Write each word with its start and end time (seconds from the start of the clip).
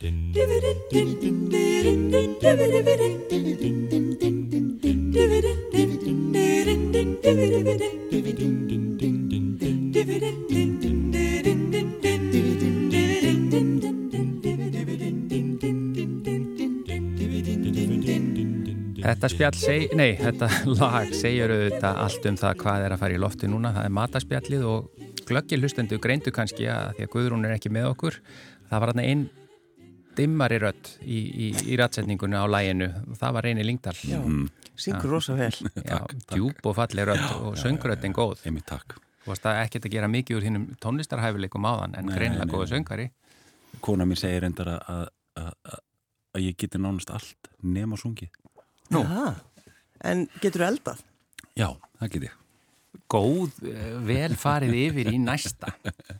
Þetta 0.00 0.08
spjall 19.28 19.56
seg, 19.58 19.92
nei, 19.92 20.16
þetta 20.16 20.48
lag 20.80 21.12
segir 21.12 21.52
auðvitað 21.52 22.00
allt 22.00 22.24
um 22.24 22.38
það 22.40 22.56
hvað 22.62 22.86
er 22.86 22.94
að 22.94 23.02
fara 23.02 23.12
í 23.12 23.20
lofti 23.20 23.44
núna. 23.52 23.74
Það 23.76 23.84
er 23.84 23.92
mataspjallið 23.98 24.64
og 24.64 25.04
glöggir 25.28 25.60
hlustendu 25.60 26.00
greindu 26.00 26.32
kannski 26.32 26.72
að 26.72 26.96
því 26.96 27.04
að 27.04 27.12
Guðrún 27.18 27.44
er 27.44 27.58
ekki 27.58 27.68
með 27.76 27.90
okkur. 27.90 28.16
Það 28.70 28.80
var 28.80 28.94
hann 28.94 29.04
einn 29.04 29.28
dimmari 30.20 30.60
rött 30.62 30.94
í, 31.00 31.18
í, 31.18 31.50
í 31.72 31.78
rætsetningunni 31.80 32.38
á 32.38 32.46
læginu. 32.50 32.90
Það 33.18 33.36
var 33.36 33.48
reyni 33.48 33.66
Lingdal. 33.66 33.96
Já, 34.06 34.20
syngur 34.80 35.16
rosa 35.16 35.36
vel. 35.38 35.52
Já, 35.90 36.00
djúb 36.30 36.66
og 36.68 36.76
falleg 36.78 37.10
rött 37.10 37.28
og 37.40 37.56
söngröttin 37.60 38.16
góð. 38.16 38.44
Emi, 38.48 38.62
takk. 38.66 38.98
Þú 39.20 39.32
varst 39.34 39.46
að 39.50 39.60
ekkert 39.66 39.86
að 39.88 39.94
gera 39.96 40.08
mikið 40.10 40.38
úr 40.38 40.46
hinnum 40.48 40.66
tónlistarhæfileikum 40.80 41.68
áðan 41.68 41.96
en 42.00 42.12
greinilega 42.12 42.48
góða 42.48 42.70
söngari. 42.72 43.10
Kona 43.84 44.06
mér 44.08 44.20
segir 44.20 44.46
endara 44.48 44.78
að, 44.90 45.04
að, 45.40 45.52
að, 45.68 45.82
að 46.36 46.46
ég 46.48 46.58
geti 46.60 46.80
nánast 46.80 47.12
allt 47.14 47.52
nema 47.60 48.00
sungið. 48.00 48.32
Nú. 48.94 49.04
En 50.00 50.26
getur 50.40 50.64
þú 50.64 50.70
eldað? 50.72 51.04
Já, 51.58 51.68
það 52.00 52.14
get 52.16 52.30
ég. 52.30 52.39
Góð, 53.10 53.56
vel 54.06 54.36
farið 54.38 54.76
yfir 54.84 55.08
í 55.10 55.18
næsta. 55.18 55.72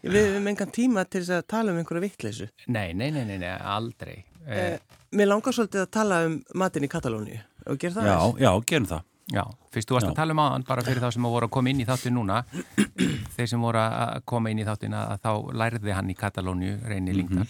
Við 0.03 0.17
hefum 0.25 0.49
engan 0.51 0.73
tíma 0.75 1.05
til 1.07 1.23
þess 1.23 1.37
að 1.37 1.45
tala 1.53 1.75
um 1.75 1.79
einhverja 1.79 2.03
vittleysu. 2.09 2.49
Nei, 2.67 2.89
nei, 2.99 3.13
nei, 3.15 3.23
nei, 3.29 3.37
nei 3.39 3.53
aldrei. 3.55 4.17
Eh, 4.51 4.81
mér 5.15 5.31
langar 5.31 5.55
svolítið 5.55 5.85
að 5.85 5.93
tala 5.95 6.25
um 6.27 6.41
matin 6.59 6.87
í 6.87 6.91
Katalóni 6.91 7.39
og 7.69 7.79
gera 7.79 7.95
það 8.01 8.09
Já, 8.11 8.17
aðeins. 8.17 8.43
já, 8.43 8.51
gerum 8.73 8.91
það. 8.91 9.07
Já, 9.31 9.45
fyrst 9.71 9.87
þú 9.91 9.95
varst 9.95 10.09
Já. 10.09 10.11
að 10.11 10.19
tala 10.19 10.35
um 10.35 10.41
aðan 10.43 10.65
bara 10.67 10.83
fyrir 10.83 11.03
þá 11.05 11.13
sem 11.15 11.27
voru 11.31 11.47
að 11.47 11.53
koma 11.55 11.71
inn 11.71 11.83
í 11.85 11.87
þáttin 11.87 12.17
núna 12.19 12.41
þeir 13.37 13.51
sem 13.53 13.63
voru 13.63 13.83
að 13.85 14.25
koma 14.33 14.51
inn 14.51 14.59
í 14.59 14.67
þáttin 14.67 14.97
að 14.99 15.13
þá 15.23 15.31
lærði 15.63 15.95
hann 15.95 16.11
í 16.11 16.17
Katalóniu 16.19 16.79
Reyni 16.91 17.15
Lingdal. 17.15 17.47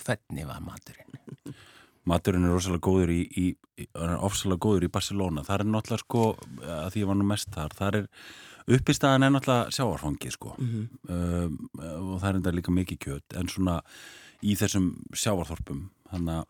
Hvernig 0.00 0.48
var 0.48 0.62
maturinn? 0.64 1.18
Maturinn 2.08 2.46
er 2.48 2.54
rosalega 2.56 2.86
góður 2.88 3.12
er 3.12 4.14
ofsalega 4.24 4.64
góður 4.64 4.86
í 4.88 4.92
Barcelona. 4.94 5.44
Það 5.44 5.58
er 5.58 5.68
náttúrulega 5.74 6.04
sko, 6.06 6.24
að 6.64 6.88
því 6.94 7.02
ég 7.04 7.10
var 7.10 7.20
nú 7.20 7.26
mest 7.28 7.52
þar, 7.52 7.76
það 7.76 7.98
er 8.00 8.08
uppistæðan 8.76 9.26
er 9.26 9.32
náttúrulega 9.34 9.74
sjáarfangi 9.74 10.32
sko. 10.34 10.54
Um, 10.60 11.58
og 11.74 12.16
það 12.20 12.28
er 12.30 12.38
enda 12.38 12.54
líka 12.54 12.74
mikið 12.74 13.00
kjöt 13.04 13.36
en 13.40 13.50
svona 13.50 13.80
í 14.46 14.56
þessum 14.58 14.90
sjáarþorpum 15.16 15.84
hana, 16.12 16.40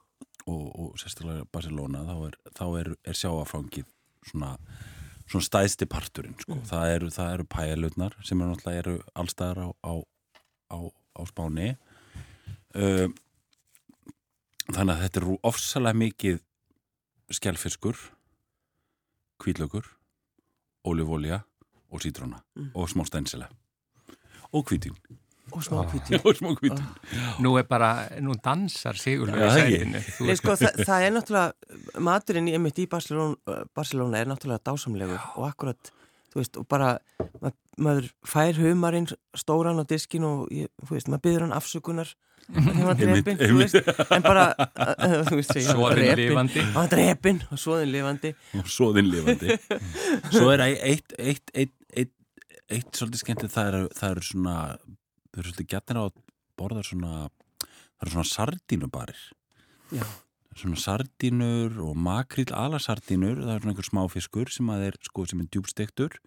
og, 0.47 0.65
og 0.71 1.01
sérstaklega 1.01 1.47
Barcelona 1.53 2.05
þá 2.09 2.15
er, 2.29 2.39
þá 2.57 2.65
er, 2.81 2.93
er 3.05 3.19
sjáarfangið 3.19 3.89
svona, 4.31 4.55
svona 5.27 5.49
stæðsti 5.49 5.89
parturinn 5.91 6.39
sko. 6.41 6.61
það 6.69 6.95
eru, 6.97 7.11
það 7.15 7.35
eru 7.35 7.49
pæjalutnar 7.57 8.17
sem 8.27 8.41
er 8.41 8.53
náttúrulega 8.53 8.85
eru 8.85 8.97
allstæðar 9.15 9.63
á, 9.65 9.69
á, 9.85 9.95
á, 10.71 10.79
á 10.91 11.21
Spáni. 11.29 11.75
Um, 12.75 13.17
þannig 14.71 14.95
að 14.95 15.05
þetta 15.05 15.21
er 15.21 15.31
ofsalega 15.51 15.99
mikið 16.05 16.41
skjálfiskur 17.35 17.99
kvítlaugur 19.41 19.87
ólífólja 20.87 21.43
og 21.91 22.03
sítróna 22.05 22.41
og 22.75 22.89
smá 22.91 23.05
stensila 23.09 23.49
og 24.53 24.71
hvítin 24.71 24.97
Og 25.51 25.65
smá 25.67 25.83
hvítjum. 25.83 26.21
og 26.27 26.37
smá 26.39 26.53
hvítin 26.55 26.85
Nú 27.43 27.57
er 27.59 27.67
bara, 27.67 28.07
nú 28.23 28.37
dansar 28.45 28.99
Sigurður 28.99 29.41
Já, 29.41 29.49
í 29.49 29.55
sætinu. 29.57 30.03
Þú 30.07 30.27
Nei, 30.27 30.29
veist, 30.31 30.45
sko, 30.45 30.55
það, 30.61 30.83
það 30.87 31.07
er 31.07 31.15
náttúrulega, 31.17 31.79
maturinn 32.07 32.51
í, 32.51 32.55
einmitt 32.55 32.79
í 32.79 32.87
Barcelona, 32.91 33.65
Barcelona 33.75 34.21
er 34.21 34.31
náttúrulega 34.31 34.63
dásamlegur 34.71 35.19
og 35.35 35.49
akkurat, 35.49 35.91
þú 36.31 36.43
veist, 36.43 36.61
og 36.61 36.69
bara, 36.71 36.93
mað, 37.43 37.57
maður 37.83 38.11
fær 38.31 38.63
humarinn 38.63 39.11
stóran 39.39 39.83
á 39.83 39.85
diskin 39.91 40.29
og, 40.29 40.47
ég, 40.55 40.71
þú 40.85 40.95
veist, 40.95 41.11
maður 41.11 41.27
byður 41.27 41.47
hann 41.49 41.57
afsökunar 41.59 42.15
þú 42.51 43.59
veist, 43.59 43.77
en 44.11 44.25
bara, 44.25 44.47
uh, 45.07 45.27
drepinn, 45.95 46.17
lifandi. 46.19 46.65
og 47.51 47.61
svoðin 47.61 47.93
lifandi. 47.93 48.33
og 48.59 48.71
svoðinn 48.71 49.11
lifandi. 49.11 49.59
Svo 50.35 50.51
er 50.55 50.65
eitt, 50.67 51.15
eitt, 51.19 51.53
eitt, 51.55 51.75
eitt, 52.71 52.91
svolítið 52.95 53.23
skemmtið 53.25 53.53
það 53.55 53.69
eru, 53.71 53.83
það 53.99 54.15
eru 54.15 54.25
svona 54.27 54.57
þau 54.81 55.39
eru 55.41 55.47
svolítið 55.47 55.69
gætnir 55.73 56.01
á 56.01 56.03
að 56.03 56.19
borða 56.61 56.83
svona 56.87 57.13
það 57.61 58.03
eru 58.05 58.15
svona 58.15 58.31
sardínubarir. 58.31 59.23
Já, 59.91 60.05
svona 60.61 60.83
sardínur 60.85 61.79
og 61.85 61.97
makríl 61.99 62.49
alasardínur, 62.55 63.41
það 63.43 63.55
er 63.55 63.65
svona 63.65 63.75
einhver 63.75 63.91
smáfiskur 63.91 64.53
sem 64.55 64.75
að 64.75 64.89
er 64.91 64.99
sko 65.07 65.27
sem 65.29 65.43
er 65.43 65.49
djúbstektur 65.51 66.19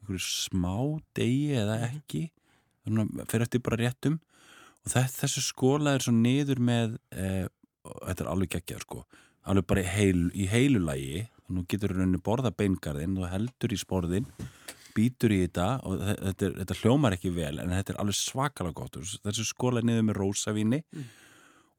einhver 0.00 0.24
smá 0.24 0.76
degi 1.18 1.56
eða 1.60 1.80
ekki 1.90 2.26
þannig 2.84 3.10
að 3.20 3.32
fyrir 3.32 3.46
eftir 3.46 3.64
bara 3.66 3.80
réttum. 3.82 4.20
Og 4.80 4.94
þess, 4.94 5.18
þessu 5.20 5.42
skóla 5.44 5.94
er 5.94 6.06
svo 6.06 6.14
niður 6.16 6.62
með 6.64 6.94
og 7.10 7.98
þetta 8.06 8.24
er 8.24 8.30
alveg 8.30 8.54
geggjað 8.54 8.86
sko 8.86 9.04
alveg 9.48 9.66
bara 9.68 9.84
í, 9.84 9.90
heil, 9.90 10.24
í 10.36 10.46
heilulagi 10.50 11.26
nú 11.50 11.64
getur 11.70 11.94
rauninni 11.94 12.20
borða 12.22 12.52
beingarðin 12.54 13.16
og 13.18 13.30
heldur 13.32 13.74
í 13.74 13.78
sporðin 13.80 14.28
býtur 14.96 15.32
í 15.34 15.40
þetta 15.44 15.66
og 15.86 15.96
þe- 16.00 16.18
þetta, 16.26 16.46
er, 16.48 16.54
þetta 16.60 16.76
hljómar 16.82 17.16
ekki 17.16 17.32
vel 17.36 17.54
en 17.62 17.72
þetta 17.74 17.94
er 17.94 18.00
alveg 18.02 18.18
svakalega 18.18 18.78
gott. 18.80 18.96
Og 19.00 19.08
þessu 19.28 19.46
skóla 19.48 19.80
er 19.82 19.88
niður 19.88 20.06
með 20.10 20.20
rósavíni 20.20 20.82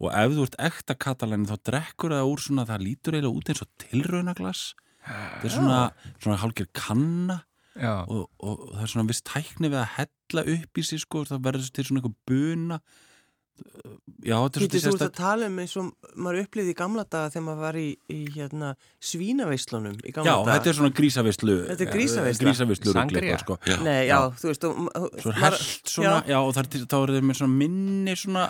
og 0.02 0.10
ef 0.18 0.34
þú 0.38 0.46
ert 0.48 0.58
ekta 0.72 0.96
katalæni 0.98 1.50
þá 1.50 1.58
drekkur 1.70 2.16
það 2.16 2.32
úr 2.32 2.42
svona 2.42 2.66
það 2.70 2.86
lítur 2.88 3.18
eiginlega 3.18 3.38
út 3.38 3.52
eins 3.54 3.62
og 3.66 3.72
tilraunaglas. 3.86 4.64
Þetta 5.06 5.48
er 5.50 5.56
svona, 5.56 5.80
svona 6.22 6.42
hálfgerð 6.44 6.72
kanna 6.78 7.40
Já, 7.72 8.04
og, 8.04 8.26
og 8.44 8.66
það 8.76 8.82
er 8.84 8.90
svona 8.92 9.08
viss 9.08 9.24
tækni 9.24 9.70
við 9.72 9.80
að 9.80 9.94
hella 9.96 10.42
upp 10.58 10.80
í 10.82 10.84
sig 10.84 11.00
sko, 11.06 11.22
það 11.30 11.46
verður 11.46 11.70
til 11.72 11.86
svona 11.88 12.02
eitthvað 12.02 12.18
buna 12.28 12.78
já, 14.22 14.36
þetta 14.38 14.60
er 14.60 14.64
Þú 14.66 14.70
veist 14.72 14.86
svolítið 14.86 15.08
að 15.08 15.16
tala 15.18 15.48
um 15.50 15.60
eins 15.64 15.74
og 15.82 15.88
maður 16.16 16.42
upplýði 16.46 16.74
í 16.74 16.78
gamla 16.82 17.04
daga 17.10 17.32
þegar 17.34 17.46
maður 17.48 17.62
var 17.66 17.78
í, 17.82 17.88
í 18.14 18.20
hérna, 18.36 18.70
svínaveislunum 19.12 19.96
í 20.06 20.14
gamla 20.16 20.28
Já, 20.32 20.36
daga. 20.42 20.58
þetta 20.58 20.72
er 20.74 20.78
svona 20.80 20.94
grísavislu 21.00 21.56
Þetta 21.72 21.86
er 21.88 21.92
grísaveisla. 21.96 22.46
Grísavislu 22.48 22.94
Sangria. 22.96 23.40
sko. 23.42 23.58
Nei, 23.86 23.98
já, 24.10 24.20
þú 24.42 24.52
veist, 24.52 24.68
og, 24.70 24.84
og, 24.96 25.10
Svo 25.24 25.34
held 25.40 25.66
svona, 25.96 26.20
já, 26.30 26.38
og 26.42 26.54
það 26.56 26.64
er, 26.66 26.70
til- 26.76 26.86
þá 26.92 26.98
er 27.02 27.14
þið 27.18 27.28
með 27.32 27.40
svona 27.42 27.58
minni 27.62 28.16
svona, 28.20 28.46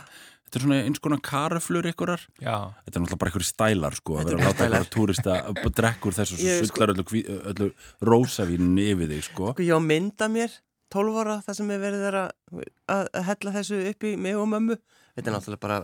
þetta 0.47 0.59
er 0.59 0.66
svona 0.66 0.79
eins 0.85 1.00
konar 1.06 1.22
karaflur 1.23 1.88
ykkurar 1.91 2.25
já. 2.41 2.57
Þetta 2.83 2.95
er 2.95 3.06
náttúrulega 3.06 3.22
bara 3.23 3.31
einhverju 3.31 3.50
stælar 3.51 3.95
sko, 4.00 4.18
að 4.18 4.25
Þetta 4.25 4.31
vera 4.31 4.41
að 4.41 4.47
láta 4.47 4.57
stælar. 4.57 4.75
einhverja 4.75 4.95
túrista 4.97 5.38
að 5.47 5.72
drekkur 5.79 6.18
þessu 6.19 6.35
og 6.35 6.44
Ég, 6.44 6.59
svo 6.59 6.68
sko- 6.68 6.75
sullar 6.75 6.94
öllu, 6.95 7.06
öllu 7.53 7.72
rósavínu 8.12 8.89
yfir 8.91 9.07
þig 9.16 9.23
sko. 9.31 9.53
Sko, 9.56 9.63
ég 9.63 9.72
á 9.75 9.79
mynda 9.79 10.28
mér 10.31 10.59
12 10.94 11.22
ára 11.24 11.40
það 11.46 11.57
sem 11.59 11.72
er 11.74 11.81
verið 11.81 12.06
að, 12.09 12.19
að, 12.91 13.07
að 13.07 13.25
hella 13.31 13.56
þessu 13.57 13.81
upp 13.91 14.06
í 14.07 14.13
mig 14.19 14.38
og 14.40 14.47
mömmu. 14.52 14.78
Þetta 15.16 15.31
er 15.31 15.38
náttúrulega 15.38 15.66
bara 15.66 15.79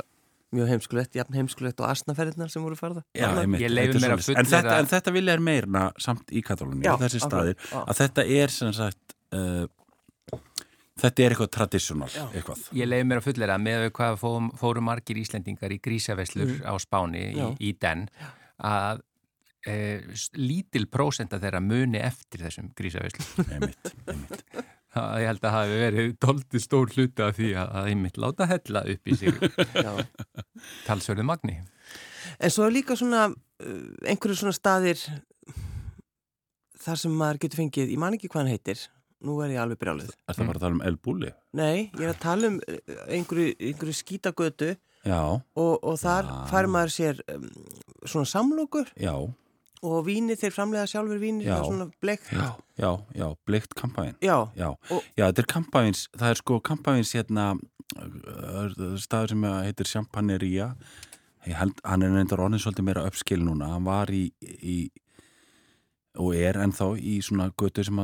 mjög 0.56 0.69
heimskulegt, 0.72 1.18
jafn 1.18 1.35
heimskulegt 1.35 1.81
og 1.84 1.90
asnaferðirnar 1.91 2.51
sem 2.51 2.63
voru 2.63 2.78
farða. 2.79 3.03
Já, 3.17 3.28
einmitt, 3.34 3.63
Ég 3.63 3.72
er 3.72 3.97
mér 4.00 4.13
að 4.16 4.23
svoleiðis. 4.23 4.29
en, 4.40 4.51
þetta, 4.51 4.78
en 4.79 4.91
þetta 4.94 5.13
vilja 5.17 5.35
er 5.35 5.44
meirna 5.44 5.81
samt 6.00 6.31
í 6.31 6.44
Katalóni, 6.46 6.85
Já, 6.88 6.94
þessi 7.01 7.23
staðir 7.23 7.57
já. 7.59 7.81
að 7.84 8.00
þetta 8.00 8.25
er 8.38 8.53
sem 8.56 8.72
sagt 8.78 9.17
uh, 9.35 9.66
þetta 11.01 11.25
er 11.25 11.35
eitthvað 11.35 11.75
eitthvað 12.31 12.63
Ég 12.78 12.90
leiði 12.90 13.09
mér 13.09 13.22
að 13.22 13.28
fullera 13.28 13.59
með 13.62 13.90
hvað 13.97 14.17
fórum, 14.23 14.50
fórum 14.57 14.88
margir 14.88 15.19
Íslendingar 15.22 15.75
í 15.75 15.81
grísaveslur 15.84 16.56
á 16.63 16.73
Spáni 16.81 17.28
í, 17.34 17.51
í 17.67 17.73
den 17.78 18.07
að 18.57 19.03
e, 19.67 19.75
lítil 20.40 20.88
prósenta 20.90 21.40
þeirra 21.41 21.62
muni 21.62 22.00
eftir 22.01 22.47
þessum 22.47 22.72
grísaveslum. 22.78 23.51
einmitt, 23.51 23.94
einmitt. 24.07 24.47
Það 24.97 25.22
ég 25.22 25.30
held 25.31 25.40
að 25.40 25.47
það 25.47 25.56
hafi 25.58 25.80
verið 25.84 26.12
doldið 26.25 26.63
stór 26.63 26.94
hluti 26.96 27.25
af 27.25 27.38
því 27.38 27.50
að, 27.62 27.72
að 27.80 27.90
einmitt 27.94 28.19
láta 28.24 28.47
hella 28.50 28.84
upp 28.94 29.08
í 29.13 29.18
sig 29.22 29.41
Já. 29.85 29.91
talsverðu 30.88 31.25
magni. 31.28 31.58
En 32.41 32.53
svo 32.53 32.66
er 32.67 32.76
líka 32.76 32.97
svona 32.99 33.28
uh, 33.29 34.09
einhverju 34.09 34.41
svona 34.41 34.55
staðir 34.58 35.02
þar 36.88 37.02
sem 37.02 37.14
maður 37.20 37.41
getur 37.46 37.61
fengið, 37.64 37.94
ég 37.94 38.02
man 38.02 38.16
ekki 38.17 38.29
hvað 38.32 38.44
hann 38.46 38.53
heitir, 38.55 38.84
nú 39.26 39.38
er 39.44 39.55
ég 39.55 39.61
alveg 39.64 39.79
brjálið. 39.82 40.11
Er 40.29 40.38
það 40.38 40.49
bara 40.52 40.59
að 40.59 40.66
tala 40.67 40.78
um 40.78 40.84
El 40.88 40.99
Bulli? 41.03 41.32
Nei, 41.58 41.88
ég 41.97 42.03
er 42.05 42.14
að 42.14 42.22
tala 42.26 42.52
um 42.52 42.59
uh, 42.61 42.78
einhverju, 43.17 43.55
einhverju 43.72 43.97
skítagötu 44.02 44.73
Já, 45.08 45.22
og, 45.40 45.73
og 45.88 45.99
þar 46.02 46.28
fær 46.49 46.67
maður 46.72 46.91
sér 46.91 47.20
um, 47.32 47.46
svona 48.03 48.28
samlokur 48.28 48.90
já, 48.99 49.14
og 49.84 50.06
vínið, 50.08 50.40
þeir 50.41 50.53
framlega 50.56 50.88
sjálfur 50.90 51.20
vínið, 51.22 51.46
Já. 51.47 51.53
það 51.53 51.59
er 51.59 51.68
svona 51.72 51.88
bleikt. 52.02 52.29
já, 52.34 52.47
já, 52.82 52.91
já 53.20 53.28
bleikt 53.46 53.76
kampavín. 53.78 54.16
Já, 54.22 54.38
Já, 54.58 54.70
já, 55.18 55.26
þetta 55.28 55.44
er 55.44 55.50
kampavíns 55.53 56.06
það 56.18 56.29
er 56.34 56.41
sko 56.41 56.59
kampavíns 56.62 57.14
hérna 57.18 57.47
staður 59.00 59.29
sem 59.34 59.44
heitir 59.64 59.88
Champagneria 59.88 60.72
held, 61.47 61.78
hann 61.88 62.03
er 62.03 62.12
nefndar 62.12 62.41
orðin 62.44 62.59
svolítið 62.59 62.84
meira 62.90 63.06
uppskil 63.08 63.40
núna, 63.46 63.70
hann 63.72 63.85
var 63.88 64.09
í, 64.12 64.26
í 64.44 64.90
og 66.20 66.34
er 66.35 66.58
ennþá 66.59 66.90
í 67.00 67.20
svona 67.23 67.52
götu 67.56 67.85
sem 67.85 68.02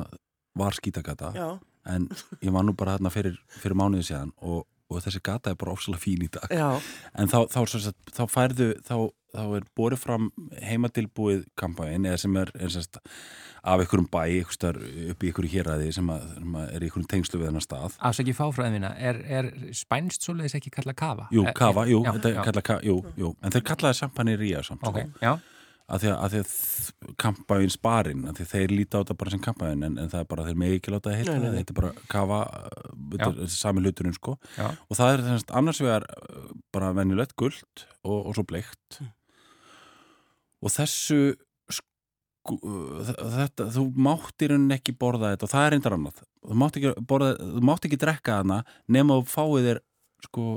var 0.56 0.78
skítagata. 0.78 1.34
Já, 1.36 1.48
en 1.90 2.06
ég 2.40 2.54
var 2.54 2.64
nú 2.64 2.76
bara 2.78 2.94
þarna 2.96 3.12
fyrir, 3.12 3.36
fyrir 3.60 3.76
mánuði 3.76 4.06
síðan 4.12 4.31
og, 4.46 4.64
og 4.94 5.04
þessi 5.06 5.22
gata 5.25 5.51
er 5.54 5.60
bara 5.60 5.74
ofsalega 5.75 6.04
fín 6.06 6.24
í 6.25 6.30
dag 6.34 6.48
Já, 6.54 6.69
en 7.18 7.31
þá, 7.31 7.40
þá, 7.51 7.60
þá, 7.66 7.92
þá 8.18 8.24
færðu 8.31 8.68
þá, 8.88 8.95
þá 9.34 9.42
er 9.57 9.66
borið 9.78 10.01
fram 10.04 10.28
heimatilbúið 10.62 11.48
kampæin 11.60 12.06
eða 12.10 12.19
sem 12.22 12.36
er, 12.42 12.51
er 12.60 12.74
sérst, 12.74 13.00
af 13.63 13.80
einhverjum 13.81 14.10
bæ 14.12 14.19
einhver 14.25 14.80
upp 15.13 15.24
í 15.25 15.30
einhverju 15.31 15.51
héræði 15.54 15.94
sem, 15.95 16.10
að, 16.13 16.25
sem 16.38 16.57
að 16.60 16.68
er 16.75 16.84
í 16.86 16.90
einhverjum 16.90 17.07
tengslu 17.13 17.40
við 17.42 17.50
hennar 17.50 17.66
stað 17.66 17.95
Afsaki 18.10 18.36
fáfræðina, 18.38 18.94
er, 19.00 19.22
er 19.40 19.50
spænst 19.78 20.28
svoleiðis 20.28 20.57
ekki 20.60 20.74
kallað 20.75 20.98
kafa? 21.01 21.28
Jú, 21.34 21.45
Eh, 21.50 21.56
kafa, 21.57 21.88
jú, 21.90 22.04
já, 22.06 22.12
þetta 22.18 22.34
já. 22.36 22.44
kalla, 22.50 22.66
ka, 22.69 22.78
jú, 22.86 23.00
jú 23.19 23.34
en 23.42 23.56
þeir 23.56 23.66
kallaði 23.72 24.00
champagneria 24.04 24.63
samt 24.68 24.86
Ok, 24.92 25.00
sko. 25.07 25.24
já, 25.24 25.34
að 25.94 26.04
því 26.06 26.12
að, 26.13 26.19
að, 26.28 26.36
því 26.36 26.44
að 26.44 27.03
kampæin 27.21 27.69
sparinn 27.74 28.24
því 28.36 28.45
þeir 28.51 28.71
líta 28.74 29.00
á 29.00 29.01
þetta 29.04 29.15
bara 29.19 29.31
sem 29.33 29.42
kampæin 29.44 29.83
en, 29.88 29.98
en 30.01 30.10
það 30.12 30.19
er 30.24 30.27
bara 30.31 30.45
þeir 30.48 30.60
megi 30.62 30.77
ekki 30.80 30.94
láta 30.94 31.12
það 31.12 31.18
heita 31.19 31.33
þetta 31.57 31.74
er 31.74 31.77
bara 31.80 31.92
kafa 32.13 32.39
er- 33.27 33.42
er 33.45 33.51
sami 33.54 33.83
hluturinn 33.83 34.15
sko. 34.18 34.38
Já, 34.57 34.68
og 34.89 34.98
það 35.00 35.13
er 35.18 35.24
þess 35.27 35.48
að 35.50 35.56
annars 35.62 35.81
vegar 35.83 36.06
uh, 36.10 36.51
bara 36.74 36.92
venjulegt 36.98 37.36
guld 37.39 37.86
og, 38.04 38.19
og 38.30 38.36
svo 38.38 38.45
bleikt. 38.50 39.00
Og 40.63 40.71
þessu 40.71 41.18
sko, 41.74 42.57
uh, 42.60 43.13
þetta, 43.38 43.69
þú 43.75 43.86
mátt 44.09 44.44
í 44.45 44.51
rauninni 44.51 44.77
ekki 44.77 44.95
borða 45.00 45.33
þetta 45.33 45.48
og 45.50 45.54
það 45.54 45.66
er 45.68 45.74
reyndar 45.75 45.98
annað. 45.98 46.21
Þú 46.44 46.59
mátt 46.59 46.77
ekki, 46.80 46.94
borða, 47.09 47.33
þú 47.39 47.63
mátt 47.69 47.88
ekki 47.89 48.00
drekka 48.04 48.39
hana 48.42 48.62
nema 48.92 49.19
þú 49.21 49.27
fáið 49.33 49.68
þér 49.69 49.81
sko 50.27 50.48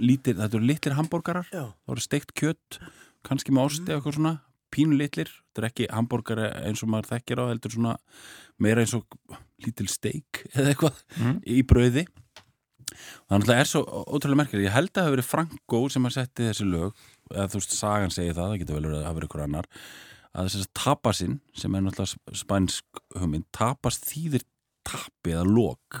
lítir, 0.00 0.36
þetta 0.38 0.56
eru 0.56 0.64
litlir 0.68 0.94
hambúrgarar 0.96 1.48
það 1.84 1.92
eru 1.96 2.02
steikt 2.04 2.30
kjött 2.40 2.78
kannski 3.24 3.52
með 3.52 3.66
ásti 3.68 3.84
eða 3.90 3.98
eitthvað 4.00 4.16
svona 4.18 4.32
pínu 4.74 4.98
litlir, 4.98 5.30
þetta 5.52 5.62
er 5.62 5.68
ekki 5.70 5.88
hambúrgari 5.94 6.48
eins 6.66 6.82
og 6.84 6.90
maður 6.92 7.10
þekkir 7.14 7.42
á 7.42 7.44
heldur 7.52 7.74
svona 7.76 7.94
meira 8.62 8.84
eins 8.84 8.94
og 8.98 9.06
lítil 9.64 9.88
steik 9.92 10.44
eða 10.56 10.72
eitthvað 10.74 11.00
Mm. 11.20 11.36
í 11.46 11.62
brauði 11.66 12.04
þannig 13.28 13.44
að 13.44 13.48
það 13.50 13.60
er 13.62 13.68
svo 13.70 13.80
ótrúlega 14.14 14.38
merkir 14.42 14.62
ég 14.64 14.74
held 14.74 14.90
að 14.90 14.96
það 14.98 15.06
hafi 15.06 15.14
verið 15.16 15.28
Franko 15.30 15.80
sem 15.90 16.06
að 16.08 16.14
setti 16.18 16.48
þessi 16.48 16.66
lög 16.68 17.04
eða 17.32 17.46
þú 17.52 17.60
veist, 17.60 17.74
sagan 17.78 18.12
segir 18.14 18.36
það, 18.36 18.50
það 18.52 18.58
getur 18.62 18.76
vel 18.78 18.84
verið 18.88 18.98
að 19.00 19.06
hafa 19.08 19.16
verið 19.18 19.28
ykkur 19.30 19.44
annar 19.46 19.68
að 20.34 20.48
þess 20.50 20.66
að 20.66 20.72
tapasinn 20.82 21.36
sem 21.58 21.74
er 21.78 21.84
náttúrulega 21.86 22.38
spænsk 22.42 23.02
hugmynd 23.18 23.46
tapas 23.54 23.98
þýðir 24.04 24.44
tapi 24.84 25.32
eða 25.34 25.46
lok 25.48 26.00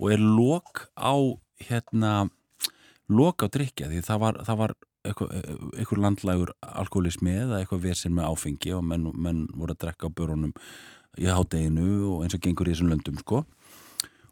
og 0.00 0.06
er 0.14 0.22
lok 0.24 0.84
á 0.96 1.14
hérna 1.68 2.12
lok 3.10 3.44
á 3.44 3.46
drikja 3.52 3.90
því 3.90 4.02
það 4.06 4.22
var, 4.24 4.40
það 4.46 4.60
var 4.64 4.74
eitthvað, 5.06 5.36
eitthvað 5.76 6.02
landlægur 6.04 6.54
alkoholismi 6.60 7.36
eða 7.44 7.60
eitthvað 7.60 7.84
vesinn 7.88 8.16
með 8.16 8.32
áfengi 8.32 8.74
og 8.76 8.84
menn, 8.86 9.08
menn 9.14 9.46
voru 9.54 9.76
að 9.76 9.84
drekka 9.86 10.10
á 10.10 10.16
börunum 10.16 10.52
í 11.18 11.30
hádeginu 11.30 11.86
og 12.10 12.24
eins 12.24 12.36
og 12.36 12.42
gengur 12.44 12.68
í 12.68 12.74
þessum 12.74 12.92
löndum 12.92 13.18
sko. 13.22 13.44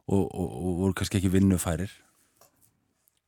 Og, 0.09 0.23
og, 0.25 0.45
og 0.49 0.77
voru 0.83 0.97
kannski 0.97 1.19
ekki 1.21 1.33
vinnufærir 1.33 1.93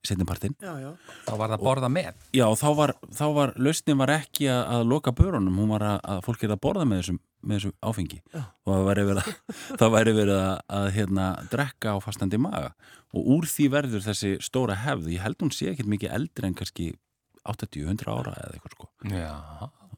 setnipartinn 0.06 0.54
já, 0.56 0.70
já. 0.80 0.92
þá 1.26 1.32
var 1.36 1.52
það 1.52 1.64
borða 1.64 1.90
með. 1.92 2.20
Já, 2.32 2.46
þá 2.56 2.68
var, 2.78 2.92
þá 3.16 3.24
var 3.36 3.52
lausnin 3.60 3.98
var 4.00 4.12
ekki 4.14 4.48
að, 4.48 4.62
að 4.76 4.86
loka 4.94 5.12
börunum, 5.16 5.58
hún 5.60 5.74
var 5.74 5.84
að, 5.84 5.98
að 6.14 6.22
fólk 6.24 6.46
er 6.46 6.54
að 6.54 6.62
borða 6.64 6.86
með 6.88 7.02
þessum, 7.02 7.18
með 7.44 7.58
þessum 7.58 7.74
áfengi. 7.90 8.20
Já. 8.32 8.40
og 8.64 8.72
það 8.72 8.88
væri 8.88 9.04
verið, 9.10 9.20
að, 9.20 9.58
það 9.82 9.92
væri 9.96 10.16
verið 10.16 10.38
að, 10.38 10.64
að 10.78 10.88
hérna, 10.96 11.28
drekka 11.52 11.94
á 11.94 11.98
fastandi 12.04 12.40
maga. 12.40 12.72
Og 13.12 13.30
úr 13.36 13.48
því 13.50 13.68
verður 13.76 14.06
þessi 14.06 14.32
stóra 14.44 14.78
hefð, 14.86 15.12
ég 15.12 15.24
held 15.26 15.44
hún 15.44 15.52
sé 15.54 15.70
ekkert 15.74 15.92
mikið 15.92 16.16
eldri 16.16 16.48
en 16.48 16.56
kannski 16.56 16.90
80-100 17.48 18.10
ára 18.12 18.34
eða 18.36 18.52
eitthvað 18.56 18.74
sko 18.76 18.88
Já, 19.10 19.32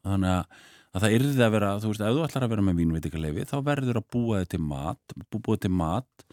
þannig 0.03 0.29
að, 0.33 0.45
að 0.93 1.03
það 1.03 1.15
yrði 1.17 1.43
að 1.47 1.51
vera, 1.57 1.71
þú 1.83 1.91
veist, 1.91 2.01
ef 2.07 2.15
þú 2.17 2.23
ætlar 2.27 2.43
að 2.47 2.53
vera 2.55 2.65
með 2.69 2.79
vínveitingaleifi 2.83 3.45
þá 3.49 3.57
verður 3.67 3.99
að 4.01 4.07
búa 4.15 4.39
þið 4.43 4.49
til 4.53 4.61
mat 4.69 5.17
búa 5.33 5.57
til 5.57 5.73
mat 5.73 6.25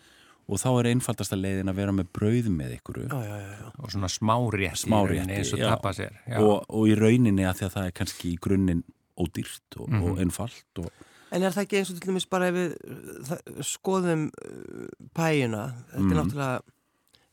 og 0.50 0.58
þá 0.58 0.68
er 0.80 0.88
einfaldasta 0.90 1.36
leiðin 1.38 1.70
að 1.70 1.76
vera 1.78 1.92
með 1.94 2.08
brauð 2.16 2.48
með 2.50 2.72
ykkur 2.80 2.96
já, 3.04 3.10
já, 3.22 3.36
já, 3.38 3.50
já. 3.60 3.68
og 3.78 3.92
svona 3.94 4.08
smárétt 4.10 4.80
Smárétti, 4.82 5.36
eins 5.36 5.52
og 5.54 5.60
tappa 5.62 5.92
sér 5.94 6.16
já. 6.26 6.38
og, 6.42 6.64
og 6.66 6.88
í 6.90 6.96
rauninni 6.98 7.44
að 7.46 7.60
því 7.60 7.66
að 7.68 7.76
það 7.76 7.86
er 7.90 7.94
kannski 8.00 8.32
í 8.34 8.40
grunninn 8.42 8.82
ódýrt 9.20 9.76
og, 9.78 9.86
Mhm. 9.90 10.02
og 10.10 10.18
einfalt 10.24 10.82
og 10.84 11.06
En 11.30 11.44
er 11.46 11.52
það 11.54 11.62
ekki 11.62 11.76
eins 11.78 11.90
og 11.92 11.98
til 12.00 12.08
dæmis 12.10 12.24
bara 12.26 12.48
ef 12.50 12.54
við 12.56 12.72
uh, 12.90 13.60
skoðum 13.62 14.22
uh, 14.34 14.86
pæjuna, 15.14 15.60
þetta 15.92 16.00
er 16.00 16.02
Mhm. 16.02 16.16
náttúrulega 16.18 16.60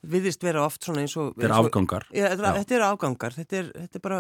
viðist 0.06 0.44
vera 0.46 0.66
oft 0.66 0.84
svona 0.86 1.04
eins 1.06 1.16
og 1.18 1.34
þetta 1.36 1.48
er 1.50 1.56
afgangar 1.58 2.06
Já, 2.12 2.28
þetta, 2.34 2.44
Já. 2.52 2.58
þetta 2.62 2.76
er 2.78 2.86
afgangar, 2.88 3.38
þetta 3.38 3.58
er, 3.62 3.72
þetta 3.86 4.00
er 4.00 4.06
bara 4.06 4.20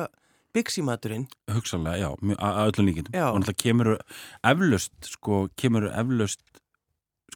byggsímaturinn 0.58 1.28
hugsanlega, 1.54 1.98
já, 2.02 2.36
að 2.38 2.72
öllum 2.72 2.90
líkindum 2.90 3.18
Já. 3.18 3.28
og 3.30 3.42
náttúrulega 3.42 3.64
kemur 3.64 3.92
eflaust 4.52 5.12
sko, 5.12 5.42
kemur 5.60 5.90
eflaust 5.92 6.42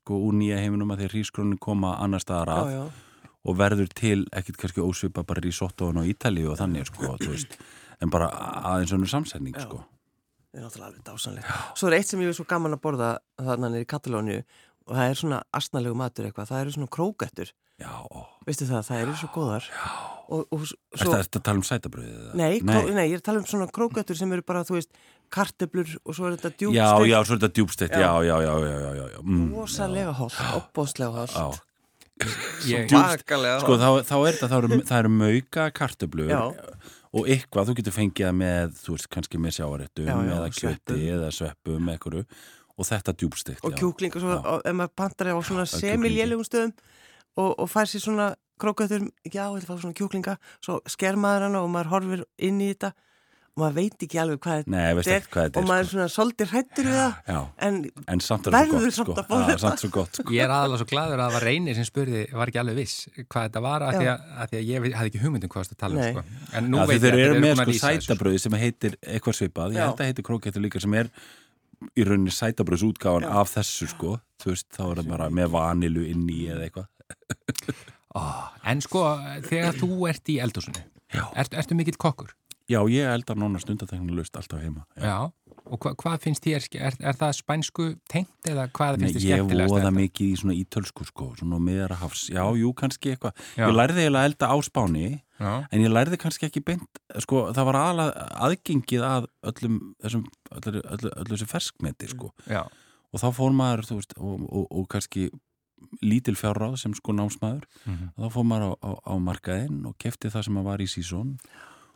sko 0.01 0.17
úr 0.29 0.37
nýja 0.39 0.57
heiminum 0.63 0.93
að 0.95 1.03
því 1.03 1.11
hrískrónin 1.13 1.61
koma 1.61 1.93
annar 2.01 2.23
staðar 2.23 2.53
að 2.55 2.73
já, 2.73 2.81
og 3.41 3.57
verður 3.57 3.89
til 3.97 4.25
ekkit 4.37 4.57
kannski 4.61 4.83
ósvipa 4.85 5.23
bara 5.27 5.41
risottoðun 5.43 6.01
á 6.01 6.09
Ítalíu 6.09 6.51
og 6.53 6.59
þannig 6.61 6.89
sko, 6.89 7.15
veist, 7.25 7.57
en 8.01 8.11
bara 8.13 8.29
aðeins 8.73 8.93
önnur 8.95 9.09
samsetning 9.11 9.57
Já. 9.57 9.65
sko. 9.67 9.83
það 10.51 10.59
er 10.59 10.65
náttúrulega 10.65 10.89
alveg 10.91 11.05
dásanlegt 11.07 11.77
Svo 11.79 11.89
er 11.89 11.97
eitt 11.99 12.09
sem 12.09 12.21
ég 12.21 12.31
er 12.31 12.37
svo 12.37 12.45
gaman 12.49 12.77
að 12.77 12.83
borða 12.85 13.11
þarna 13.39 13.71
niður 13.71 13.85
í 13.85 13.89
Katalóniu 13.93 14.39
og 14.87 14.95
það 14.97 15.09
er 15.09 15.19
svona 15.19 15.41
astnalegu 15.53 15.97
matur 15.97 16.27
eitthvað, 16.27 16.49
það 16.49 16.63
eru 16.65 16.75
svona 16.77 16.91
krókettur 16.97 17.53
Já, 17.81 17.91
ó, 18.13 18.21
veistu 18.47 18.67
það, 18.69 18.83
það 18.89 19.01
eru 19.05 19.15
svo 19.19 19.29
góðar 19.35 19.65
og, 20.31 20.43
og 20.53 20.61
s- 20.67 20.75
er 20.95 21.01
svo 21.01 21.15
þetta 21.17 21.39
að 21.41 21.45
tala 21.47 21.59
um 21.61 21.65
sætabröðið? 21.67 22.19
Nei, 22.39 22.51
nei. 22.61 22.77
nei, 22.93 23.05
ég 23.09 23.15
er 23.17 23.23
að 23.23 23.25
tala 23.29 23.41
um 23.41 23.47
svona 23.49 23.67
krókettur 23.73 24.17
sem 24.19 24.31
eru 24.37 24.45
bara, 24.47 24.61
þú 24.67 24.77
veist, 24.77 24.93
kartöblur 25.33 25.91
og 26.05 26.15
svo 26.17 26.29
er 26.29 26.37
þetta 26.37 26.53
djúpstegt 26.61 26.77
Já, 26.77 26.87
já, 27.09 27.17
svo 27.25 27.35
er 27.35 27.41
þetta 27.41 27.51
djúbstegt, 27.57 27.97
já, 27.97 28.05
Já. 28.05 28.13
já, 28.29 28.37
já, 28.45 28.53
já, 28.61 28.77
já, 28.85 28.93
já, 29.01 29.05
já. 29.15 29.19
Mm, 29.25 29.51
opbóðslega 29.57 30.13
holt 30.21 31.35
Já, 31.41 31.51
Ég, 32.69 32.85
Svakalega 32.91 33.59
sko 33.63 33.75
þá, 33.81 33.87
þá 34.05 34.15
er 34.29 34.35
þetta, 34.35 34.47
þá 34.51 34.57
eru, 34.59 34.79
það 34.85 34.99
eru 35.01 35.11
mauka 35.15 35.63
kartöblur 35.73 36.29
Já. 36.29 36.41
og 37.17 37.29
eitthvað, 37.33 37.71
þú 37.71 37.75
getur 37.79 37.95
fengið 37.95 38.27
það 38.27 38.35
með, 38.43 38.75
þú 38.83 38.93
veist, 38.95 39.07
kannski 39.15 39.39
með 39.41 39.55
sjáarettum 39.57 40.05
Já, 40.05 40.13
já, 40.21 40.33
eða 40.37 40.49
kjöti 40.59 40.99
eða 41.15 41.31
sveppum 41.33 41.79
eða 41.89 41.95
einhverju 41.97 42.25
og 42.81 42.87
þetta 42.87 43.13
djúbstegt, 43.17 43.65
og 43.65 43.73
já. 43.73 43.77
kjúkling 43.81 44.13
og 44.15 44.21
svo, 44.23 44.35
Já. 44.37 44.53
ef 44.69 44.77
maður 44.77 44.93
pantar 45.01 45.31
á 45.33 45.37
svona 45.43 45.65
Já, 45.65 45.73
semilélugum 45.81 46.45
stöðum 46.47 46.71
og, 47.41 47.53
og 47.57 47.69
fær 47.71 47.89
sér 47.91 48.05
svona 48.05 48.31
krókettur, 48.61 49.07
já, 49.25 49.45
ég 49.47 49.55
vil 49.57 49.65
fá 49.69 49.77
svona 49.77 49.97
kjúklinga 49.97 50.35
svo 50.61 50.81
sker 50.89 51.17
maður 51.17 51.47
hana 51.49 51.63
og 51.65 51.71
maður 51.73 51.95
horfir 51.95 52.27
inn 52.45 52.61
í 52.61 52.73
þetta 52.73 52.91
og 53.51 53.59
maður 53.65 53.73
veit 53.81 54.03
ekki 54.05 54.19
alveg 54.21 54.37
hvað 54.45 54.61
þetta 54.61 55.15
hvað 55.33 55.47
þetta 55.47 55.59
og 55.59 55.63
er, 55.63 55.67
maður 55.67 55.81
er 55.81 55.87
sko. 55.87 55.95
svona 55.95 56.11
svolítið 56.13 56.51
hrættur 56.53 56.87
við 56.87 56.99
það 57.01 57.31
Já, 57.33 57.39
en 57.67 57.79
en 58.13 58.21
samt 58.23 58.47
er 58.47 58.55
það 58.55 58.61
Verður 58.61 58.85
gott, 58.85 58.95
samt 58.95 59.09
sko. 59.09 59.15
að 59.17 59.25
fá 59.27 59.33
Já, 59.33 59.43
þetta. 59.49 59.63
samt 59.65 59.83
svo 59.83 59.89
gott, 59.97 60.19
sko. 60.21 60.35
ég 60.37 60.45
er 60.45 60.53
aðalega 60.55 60.79
svo 60.83 60.87
gladur 60.93 61.17
að 61.17 61.25
það 61.25 61.35
var 61.35 61.45
reynir 61.49 61.77
sem 61.79 61.87
spurði, 61.89 62.21
var 62.37 62.51
ekki 62.53 62.61
alveg 62.61 62.79
viss 62.79 62.95
hvað 63.25 63.49
þetta 63.49 63.63
var 63.65 63.85
að, 63.87 63.97
því 63.97 64.07
að, 64.13 64.23
að 64.37 64.53
því 64.53 64.61
að 64.61 64.71
ég 64.71 64.87
hafði 65.01 65.11
ekki 65.11 65.23
hugmyndum 65.25 65.51
hvað 65.51 65.67
það 65.73 65.81
tala 65.83 65.99
um 65.99 66.15
sko. 66.15 66.23
en 66.61 66.71
nú 66.71 66.79
Já, 66.79 66.85
veit 66.93 66.95
ég 66.95 67.11
að 67.11 67.23
eru 67.25 67.35
með 67.35 67.51
búin 67.51 67.65
að 67.65 67.73
sko 67.75 67.91
sætabröði 67.91 68.41
sem 68.45 68.57
heitir 68.61 68.97
eitthvað 69.01 69.39
svipað, 69.41 69.75
ég 69.75 69.83
held 69.83 69.99
að 69.99 70.11
heitir 70.13 70.27
krókettur 70.31 70.63
líka 70.63 70.79
sem 70.85 70.95
er 71.01 71.11
í 71.97 72.05
rauninni 72.07 72.31
sætabröðsútgáfan 72.31 73.25
Já. 73.27 73.35
af 73.41 73.51
þessu 73.57 73.87
sko, 73.91 74.15
þú 74.39 74.53
veist, 74.53 74.67
þá 74.71 74.83
er 74.85 74.99
það 75.01 75.07
bara 75.11 75.29
með 75.33 75.53
vanilu 75.57 76.03
inn 76.07 76.27
í 76.29 76.43
eða 76.53 76.67
eitthvað 76.69 76.87
Ó, 78.15 78.21
en 78.71 78.81
sko, 78.83 79.05
þegar 79.47 79.77
þú 79.79 80.07
ert 80.11 80.31
í 80.31 80.39
eldhúsinu 80.43 80.83
ert, 81.35 81.53
ertu 81.57 81.77
mikill 81.77 81.99
kokkur? 81.99 82.33
Já, 82.71 82.79
ég 82.87 83.03
eldar 83.11 83.35
núna 83.39 83.59
stundatekna 83.59 84.13
lust 84.15 84.37
alltaf 84.39 84.61
heima 84.63 84.85
Já, 84.95 85.31
og 85.65 85.79
hva, 85.83 85.91
hvað 85.99 86.21
finnst 86.23 86.45
þér, 86.45 86.67
er, 86.79 86.95
er 87.03 87.17
það 87.19 87.33
spænsku 87.41 87.87
tengt 88.11 88.47
eða 88.47 88.67
hvað 88.71 88.99
Nei, 89.01 89.09
finnst 89.09 89.17
þér 89.17 89.25
ég 89.27 89.41
skemmtilegast? 89.41 89.73
voða 89.73 89.81
við 89.81 89.87
þetta? 89.87 89.95
mikið 89.97 90.29
í 90.29 90.37
svona 90.39 90.55
ítölsku 90.59 91.07
sko, 91.09 91.27
svona 91.39 91.59
meðara 91.65 91.97
hafs, 91.99 92.21
já, 92.31 92.43
jú, 92.61 92.71
kannski 92.77 93.11
eitthvað 93.15 93.35
Já. 93.57 93.65
Ég 93.65 93.75
lærði 93.75 94.05
eiginlega 94.05 94.23
að 94.23 94.29
elda 94.31 94.51
á 94.53 94.57
Spáni 94.69 95.03
Já, 95.41 95.51
en 95.73 95.83
ég 95.83 95.91
lærði 95.91 96.21
kannski 96.21 96.47
ekki 96.47 96.63
beint 96.71 97.01
sko, 97.25 97.43
það 97.57 97.67
var 97.71 97.79
aðalega 97.81 98.25
aðgengið 98.47 99.05
að 99.09 99.27
öllum 99.51 99.77
þessum, 100.05 100.25
öllu, 100.61 100.83
öllu, 100.95 101.13
öllu 101.25 101.47
ferskmeti 101.49 102.11
sko 102.13 102.29
já, 102.45 102.61
og 103.11 103.23
þá 103.23 103.27
fór 103.35 103.55
maður, 103.57 103.87
þú 103.89 103.97
veist, 103.99 104.13
og, 104.21 104.45
og, 104.47 104.67
og 104.69 104.85
kannski 104.93 105.27
lítil 106.01 106.35
fjárráð 106.39 106.77
sem 106.79 106.93
sko 106.95 107.11
námsmaður 107.13 107.65
Mhm. 107.85 108.07
og 108.15 108.23
þá 108.23 108.33
fór 108.35 108.45
maður 108.47 108.65
á, 108.67 108.73
á, 108.79 108.91
á 109.11 109.13
markaðinn 109.19 109.85
og 109.85 109.97
kefti 109.97 110.29
það 110.31 110.43
sem 110.45 110.53
maður 110.55 110.69
var 110.71 110.79
í 110.79 110.87
sísón 110.87 111.37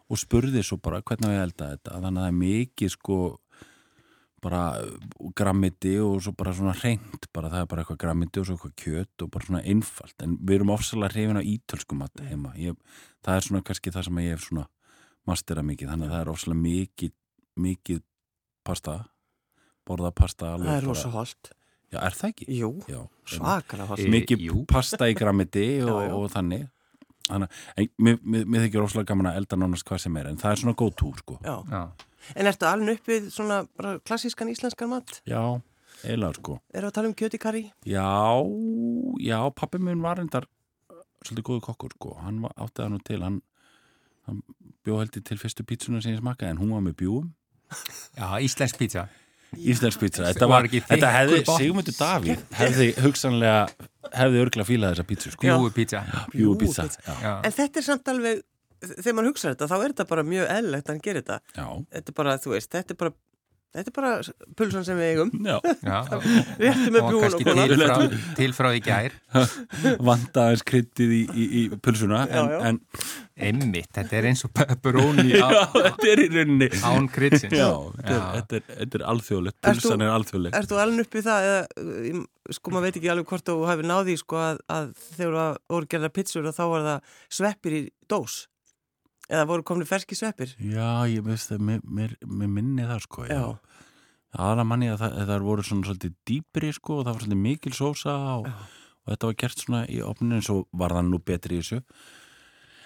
og 0.10 0.18
spurði 0.18 0.62
svo 0.64 0.78
bara 0.82 1.02
hvernig 1.02 1.32
að 1.32 1.44
elda 1.48 1.70
þetta? 1.78 1.92
Þannig 2.02 2.20
að 2.20 2.24
það 2.24 2.28
er 2.28 2.40
mikið 2.42 2.90
sko 2.92 3.20
bara 4.46 4.62
grammiti 5.34 5.96
og 6.04 6.20
svo 6.22 6.32
bara 6.38 6.52
svona 6.54 6.76
reynd, 6.78 7.26
bara 7.34 7.50
það 7.50 7.62
er 7.64 7.70
bara 7.72 7.82
eitthvað 7.84 7.98
grammiti 8.04 8.40
og 8.42 8.46
svo 8.46 8.56
eitthvað 8.58 8.76
kjöt 8.84 9.24
og 9.26 9.32
bara 9.34 9.46
svona 9.48 9.64
einfalt. 9.66 10.16
En 10.22 10.38
við 10.38 10.56
erum 10.60 10.70
ofsalega 10.76 11.14
hrifin 11.16 11.40
á 11.42 11.44
ítölskum 11.50 11.98
mat 12.04 12.22
heima, 12.22 12.52
ég, 12.62 12.76
það 13.26 13.36
er 13.40 13.42
svona 13.48 13.64
kannski 13.66 13.92
það 13.96 14.04
sem 14.06 14.20
ég 14.22 14.36
hef 14.36 14.44
svona 14.46 14.68
mastera 15.26 15.64
mikið, 15.66 15.90
þannig 15.90 16.06
að 16.06 16.14
það 16.14 16.22
er 16.22 16.32
ofsalega 16.36 16.62
mikið, 16.62 17.12
mikið 17.58 18.02
pasta 18.66 18.96
borða 19.88 20.12
pasta 20.14 20.54
það 20.60 20.78
er 20.78 20.86
rosa 20.86 21.10
holt 21.14 21.52
Já, 21.94 22.00
er 22.02 22.16
það 22.18 22.30
ekki? 22.32 22.46
Jú, 22.60 22.70
Já, 22.90 23.02
svakalega 23.36 23.98
Í- 24.02 24.10
mikið 24.14 24.42
jú. 24.50 24.64
pasta 24.70 25.08
í 25.12 25.16
grammiti 25.18 25.66
og, 25.86 25.90
Já, 25.90 26.08
já. 26.10 26.16
og 26.18 26.32
þannig 26.34 26.66
Þannig, 27.26 27.54
en 27.82 27.88
mér, 28.06 28.18
mér, 28.46 28.66
þykir 28.68 28.84
rosalega 28.84 29.08
gaman 29.10 29.32
að 29.32 29.38
elda 29.40 29.58
nánast 29.58 29.86
hvað 29.88 30.02
sem 30.04 30.18
er 30.22 30.28
en 30.30 30.36
það 30.38 30.52
er 30.52 30.60
svona 30.62 30.76
góð 30.78 30.92
túr 31.02 31.16
sko 31.24 31.38
Já. 31.42 31.56
já 31.72 31.84
En 32.36 32.50
ertu 32.50 32.66
alveg 32.70 33.00
upp 33.00 33.08
við 33.10 33.26
svona 33.34 33.60
bara 33.78 33.96
klassískan 34.02 34.50
íslenskan 34.50 34.90
mat? 34.90 35.20
Já, 35.30 35.42
eiginlega 36.04 36.38
sko 36.40 36.60
við 36.74 36.86
að 36.90 36.94
tala 36.98 37.10
um 37.10 37.16
kjöti 37.18 37.40
karri? 37.42 37.64
Já, 37.86 38.06
já, 39.26 39.40
pappi 39.58 39.78
minn 39.82 40.02
var 40.06 40.22
endar 40.22 40.46
svolítið 41.26 41.46
góðu 41.50 41.64
kokkur 41.66 41.94
sko. 41.98 42.14
hann 42.22 42.42
var, 42.46 42.54
átti 42.62 42.82
það 42.84 42.92
nú 42.94 43.00
til 43.06 43.20
hann, 43.26 43.42
hann 44.30 44.42
bjóð 44.86 45.02
heldur 45.06 45.26
til 45.26 45.38
fyrstu 45.42 45.66
pítsuna 45.66 46.02
sem 46.02 46.14
ég 46.14 46.22
smakaði 46.22 46.54
en 46.54 46.62
hún 46.62 46.74
var 46.78 46.82
með 46.86 46.98
bjúum 47.02 47.32
Já, 48.18 48.28
íslensk 48.46 48.78
pizza 48.78 49.08
Íslensk 49.58 50.00
pizza, 50.00 50.24
þetta, 50.30 50.48
Var 50.52 50.68
þetta 50.74 51.12
hefði? 51.16 51.40
Sigmundur 51.58 51.96
Davíð 52.00 52.42
hefði 52.60 52.88
hugsanlega 53.06 53.68
hefði 54.16 54.42
örgulega 54.46 54.68
fílað 54.70 54.94
þessa 54.96 55.08
pítsu 55.10 55.32
sko. 55.34 55.42
Bjúu 55.48 55.72
pizza 55.76 56.04
bjúu 56.34 56.58
pizza 56.60 56.84
pizza. 56.90 57.02
já, 57.22 57.32
En 57.46 57.52
þetta 57.56 57.82
er 57.82 57.88
samt 57.88 58.12
alveg, 58.14 58.42
þegar 58.86 59.16
mann 59.18 59.30
hugsa 59.32 59.52
þetta, 59.54 59.68
þá 59.72 59.76
er 59.80 59.88
þetta 59.96 60.08
bara 60.12 60.24
mjög 60.24 60.50
eðlilegt 60.58 60.86
að 60.90 60.94
hann 60.94 61.02
gerir 61.08 61.24
þetta. 61.24 61.40
já, 61.56 61.68
Þetta 61.96 62.14
er 62.14 62.18
bara, 62.22 62.38
þú 62.44 62.54
veist, 62.56 62.72
þetta 62.76 62.94
er 62.96 63.00
bara, 63.06 63.12
þetta 63.76 63.92
er 63.92 63.96
bara 63.98 64.12
pulsan 64.60 64.86
sem 64.88 64.98
við 65.00 65.12
eigum. 65.14 65.32
já. 65.46 65.58
já 65.84 66.00
Réttu 66.64 66.94
með 66.96 67.02
Og 67.02 67.10
bjúun 67.10 67.20
og 67.20 67.26
kannski 67.26 67.48
konar. 67.50 67.68
til 67.68 67.84
frá, 67.84 68.34
til 68.40 68.56
frá 68.58 68.70
í 68.72 68.82
gær 68.86 69.16
vanda 70.10 70.46
aðeins 70.48 70.64
kryttið 70.68 71.14
í, 71.16 71.22
í, 71.36 71.46
í 71.62 71.64
pulsuna 71.84 72.24
en, 72.26 72.36
Já, 72.36 72.44
já. 72.56 72.60
en 72.72 72.82
Einmitt, 73.36 73.90
þetta 73.92 74.16
er 74.16 74.26
eins 74.30 74.46
og 74.48 74.52
pepperoni 74.58 75.26
já, 75.34 75.50
þetta 75.76 76.08
er 76.14 76.22
í 76.24 76.28
rauninni 76.32 76.70
án 76.88 77.10
kryddsins 77.12 77.52
já, 77.58 77.68
þetta 77.98 78.14
er, 78.16 78.24
þetta 78.38 78.60
er, 78.62 78.66
þetta 78.80 79.00
er 79.02 79.06
alþjóðlegt 79.12 79.58
þú- 79.60 79.74
pulsan 79.76 80.06
er 80.06 80.14
alþjóðlegt 80.16 80.70
þú 80.72 80.80
alveg 80.86 81.04
uppið 81.10 81.26
það 81.28 81.48
eða, 81.50 82.24
sko 82.56 82.72
maður 82.72 82.86
veit 82.88 83.00
ekki 83.02 83.12
alveg 83.12 83.28
hvort 83.34 83.50
þú 83.52 83.58
hefur 83.68 83.90
náði 83.92 84.16
sko 84.22 84.40
að, 84.40 84.62
að 84.72 84.88
þegar 85.18 85.36
það 85.42 85.60
voru 85.76 85.90
gerða 85.96 86.12
pizzur 86.16 86.48
og 86.48 86.56
þá 86.56 86.64
var 86.72 86.88
það 86.88 87.20
sveppir 87.42 87.76
í 87.76 87.82
dós 88.16 88.38
eða 89.30 89.46
voru 89.50 89.66
komni 89.68 89.88
ferski 89.90 90.18
sveppir? 90.18 90.54
Já, 90.60 91.06
ég 91.12 91.26
veist 91.26 91.52
það, 91.52 91.64
mér, 91.70 91.84
mér, 91.84 92.16
mér 92.26 92.52
minni 92.58 92.88
það 92.88 93.04
sko 93.06 93.28
já, 93.30 93.38
Já. 93.40 93.86
aðra 94.48 94.66
manni 94.68 94.92
að 94.92 95.02
það, 95.04 95.16
það 95.32 95.48
voru 95.50 95.66
svona 95.66 95.90
svolítið 95.90 96.18
dýpri 96.30 96.74
sko 96.76 97.00
og 97.00 97.06
það 97.08 97.14
var 97.14 97.26
svolítið 97.26 97.44
mikil 97.46 97.74
sósa 97.78 98.16
og, 98.36 98.50
og 99.06 99.14
þetta 99.14 99.32
var 99.32 99.40
gert 99.44 99.64
svona 99.66 99.82
í 99.90 100.02
opninu 100.06 100.40
en 100.40 100.46
svo 100.46 100.60
var 100.72 100.96
það 100.98 101.10
nú 101.10 101.22
betri 101.32 101.60
í 101.60 101.64
þessu. 101.64 101.82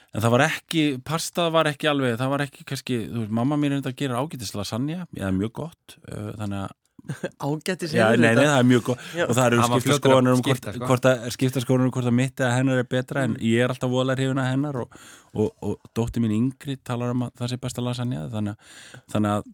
En 0.09 0.23
það 0.23 0.33
var 0.33 0.41
ekki, 0.47 0.83
pastað 1.05 1.51
var 1.53 1.69
ekki 1.69 1.89
alveg 1.91 2.15
það 2.17 2.31
var 2.33 2.43
ekki 2.47 2.63
kannski, 2.65 2.95
þú 3.11 3.23
veist, 3.23 3.33
mamma 3.39 3.57
mér 3.61 3.75
er 3.75 3.81
þetta 3.83 3.91
að 3.93 3.99
gera 3.99 4.21
ágætis 4.23 4.55
lasagna, 4.57 5.03
eða 5.13 5.33
mjög 5.37 5.51
gott 5.59 5.97
þannig 6.09 6.63
að 6.63 6.71
ágættis 7.47 7.93
Já, 7.95 8.05
nei, 8.15 8.33
nei, 8.35 8.45
það 8.45 8.55
er 8.59 8.67
mjög 8.71 8.83
gott 8.89 9.05
Já. 9.17 9.23
og 9.27 9.35
það 9.37 9.45
eru 9.49 9.59
Hann 9.61 9.73
var 9.73 9.83
skipta 9.83 9.89
fljótur 9.89 9.95
að 9.95 10.01
skoðanur 10.03 10.35
um 10.37 10.43
skipta, 10.43 10.73
sko. 10.75 10.89
hvort 10.89 11.07
að, 11.11 11.27
skipta 11.35 11.63
skoðanur 11.65 11.89
um 11.89 11.93
hvort 11.97 12.09
að 12.11 12.17
mitt 12.19 12.43
eða 12.43 12.55
hennar 12.57 12.81
er 12.83 12.89
betra 12.95 13.23
en 13.27 13.37
ég 13.43 13.63
er 13.65 13.73
alltaf 13.73 13.93
voðalega 13.93 14.21
hrifuna 14.23 14.47
hennar 14.49 14.81
og, 14.83 14.99
og, 15.33 15.49
og 15.65 15.89
dótti 15.97 16.23
mín 16.23 16.35
yngri 16.37 16.77
talar 16.85 17.15
um 17.15 17.25
að 17.27 17.33
það 17.41 17.53
sé 17.53 17.59
besta 17.65 17.85
lasagna 17.85 18.25
þannig, 18.33 18.55
að- 18.55 19.03
þannig 19.15 19.37
að 19.39 19.49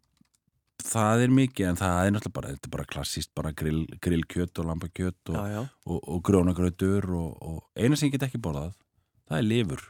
það 0.86 1.24
er 1.26 1.32
mikið 1.40 1.70
en 1.72 1.78
það 1.80 2.00
er 2.06 2.12
náttúrulega 2.14 2.36
bara, 2.36 2.54
þetta 2.56 2.68
er 2.70 2.74
bara 2.76 2.88
klassíst 2.92 3.32
bara 3.40 3.52
grill, 3.58 3.86
grillkjöt 4.04 4.60
og 4.62 4.68
lambakjöt 4.70 5.32
og, 5.34 5.70
og, 5.88 6.00
og 6.16 6.24
grónagrautur 6.28 7.08
og, 7.16 7.30
og 7.42 7.62
eina 7.80 7.96
sem 7.98 8.10
ég 8.12 8.18
get 8.18 8.28
ekki 8.28 8.42
borðað 8.44 8.74
það 9.30 9.40
er 9.40 9.48
lifur 9.48 9.86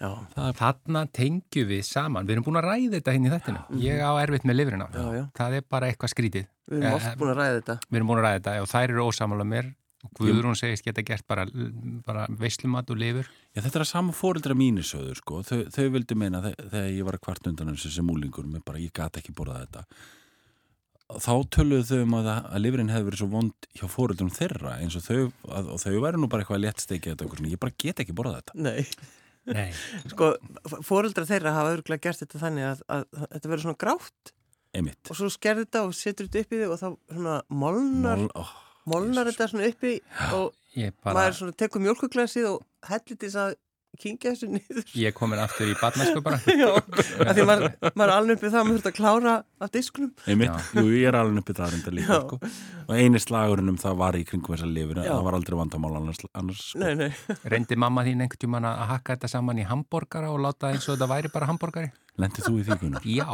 já, 0.00 0.10
Þarna 0.58 1.02
tengjum 1.12 1.68
við 1.72 1.82
saman, 1.88 2.26
við 2.28 2.36
erum 2.36 2.46
búin 2.46 2.60
að 2.60 2.68
ræða 2.70 2.92
þetta 2.98 3.14
hinn 3.16 3.26
í 3.26 3.32
þættinu. 3.34 3.64
Ég 3.82 3.98
á 4.04 4.10
erfitt 4.22 4.46
með 4.48 4.58
lifrina. 4.60 4.86
Já, 4.94 5.04
já. 5.18 5.24
Það 5.40 5.56
er 5.58 5.66
bara 5.74 5.90
eitthvað 5.90 6.12
skrítið. 6.14 6.46
við 6.70 6.82
erum 6.84 6.94
oft 6.98 7.06
Eh, 7.12 7.16
búin 7.18 7.32
að 7.34 7.38
ræða 7.42 7.58
þetta 7.60 7.78
Við 7.88 7.96
erum 8.00 8.08
búin 8.12 8.18
að 8.22 8.26
ræða 8.28 8.38
þetta 8.40 8.62
og 8.62 8.68
þær 8.72 8.88
eru 8.94 9.06
ósamála 9.08 9.46
mér. 9.48 9.74
Og 10.06 10.12
Guðrún 10.22 10.54
segist 10.54 10.84
geta 10.86 11.02
gert 11.02 11.24
bara, 11.26 11.44
bara 12.06 12.26
veislumat 12.30 12.88
og 12.90 12.96
lifur. 13.00 13.26
já, 13.56 13.60
þetta 13.64 13.80
er 13.80 13.82
að 13.82 13.88
sama 13.90 14.12
fóreldra 14.14 14.54
mínu 14.54 14.84
söður 14.86 15.16
sko, 15.18 15.40
þau, 15.42 15.64
þau 15.74 15.88
vildu 15.90 16.14
meina 16.14 16.38
þe- 16.40 16.54
þegar 16.70 16.92
ég 16.94 17.02
var 17.08 17.16
að 17.18 17.24
kvart 17.26 17.48
undan 17.50 17.72
þessu 17.74 17.90
sem 17.90 18.06
úlingur 18.06 18.46
mér 18.46 18.62
bara, 18.64 18.78
ég 18.78 18.92
gat 18.94 19.18
ekki 19.18 19.34
borðað 19.34 19.66
þetta 19.66 19.84
þá 21.18 21.32
töluðu 21.50 21.84
þau 21.88 22.02
um 22.04 22.14
að, 22.20 22.26
að 22.46 22.62
lifrin 22.62 22.90
hefði 22.92 23.06
verið 23.08 23.20
svo 23.22 23.28
vond 23.32 23.68
hjá 23.74 23.86
fóreldrum 23.90 24.30
þeirra 24.38 24.74
eins 24.78 24.96
og 25.00 25.02
þau, 25.06 25.32
að, 25.48 25.70
og 25.74 25.80
þau 25.82 26.00
væri 26.04 26.20
nú 26.22 26.28
bara 26.30 26.44
eitthvað 26.44 26.62
léttsteikið 26.66 27.16
þetta, 27.16 27.48
ég 27.48 27.58
bara 27.62 27.76
get 27.80 28.02
ekki 28.04 28.14
borðað 28.18 28.42
þetta 28.42 28.58
Nei. 28.68 28.86
sko, 30.12 30.32
fóreldra 30.86 31.26
þeirra 31.28 31.54
hafa 31.56 31.74
örgulega 31.76 32.08
gert 32.08 32.24
þetta 32.24 32.42
þannig 32.42 32.68
að, 32.68 32.82
að, 32.88 33.04
að 33.16 33.28
þetta 33.34 33.52
verður 33.52 33.66
svona 33.66 33.82
grátt. 33.84 34.32
Einmitt. 34.76 35.00
Og 35.08 35.16
svo 35.18 35.30
skerði 35.32 35.64
þetta 35.64 35.84
og 35.86 35.94
setur 35.96 36.28
þetta 36.28 36.44
upp 36.44 36.52
í 36.52 36.60
þig 36.62 36.72
og 36.74 36.80
þá 36.80 36.88
svona 37.14 37.36
molnar, 37.62 38.24
Mál, 38.24 38.34
ó, 38.36 38.42
molnar 38.92 39.30
þetta 39.30 39.48
svona 39.52 39.70
upp 39.72 39.88
í 39.88 39.94
og 40.36 40.50
bara, 41.02 41.14
maður 41.16 41.38
svona 41.40 41.56
tekur 41.64 41.84
mjölkuglasið 41.86 42.50
og 42.50 42.60
hellir 42.90 43.16
til 43.16 43.24
þess 43.24 43.40
að 43.46 43.56
kingja 43.98 44.30
þessu 44.34 44.46
niður 44.52 44.90
ég 44.94 45.08
er 45.10 45.14
komin 45.16 45.40
aftur 45.42 45.70
í 45.70 45.74
badnæsku 45.80 46.20
bara. 46.22 46.38
Já, 46.62 46.68
af 46.76 47.32
því 47.34 47.46
maður, 47.48 47.64
maður 47.88 48.04
er 48.04 48.12
alveg 48.14 48.36
uppið 48.38 48.52
það 48.52 48.58
að 48.60 48.66
maður 48.68 48.76
þurft 48.78 48.90
að 48.90 48.96
klára 48.98 49.32
af 49.64 49.72
diskunum 49.74 50.12
jú, 50.28 50.84
ég 50.94 51.08
er 51.10 51.18
alveg 51.18 51.40
uppið 51.42 51.58
það 51.58 51.72
reynda 51.74 51.94
líka 51.96 52.18
sko. 52.22 52.38
og 52.84 52.92
eini 52.94 53.22
slagurinn 53.24 53.72
um 53.72 53.80
það 53.80 53.98
var 54.04 54.18
í 54.20 54.24
kringum 54.28 54.54
þessa 54.54 54.70
lifur 54.70 55.00
það 55.02 55.24
var 55.28 55.38
aldrei 55.40 55.58
vandamál 55.58 55.94
annars, 55.98 56.22
annars 56.38 56.62
sko. 56.70 56.82
Nei, 56.84 56.94
nei, 57.00 57.10
Reyndi 57.54 57.80
mamma 57.80 58.04
þín 58.06 58.22
einhvern 58.26 58.44
tímann 58.44 58.68
að 58.70 58.84
hakka 58.92 59.16
þetta 59.16 59.32
saman 59.34 59.62
í 59.64 59.66
hambúrgara 59.66 60.30
og 60.34 60.42
láta 60.46 60.70
eins 60.74 60.86
og 60.86 60.94
þetta 60.98 61.10
væri 61.16 61.32
bara 61.34 61.50
hambúrgari? 61.50 61.90
lendið 62.18 62.48
þú 62.48 62.54
í 62.58 62.62
því 62.66 62.76
Gunnar? 62.82 63.04
Já, 63.06 63.28